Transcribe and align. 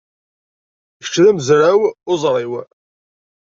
Kečč 1.03 1.15
d 1.23 1.25
amezraw 1.29 1.81
uẓwir. 2.11 2.67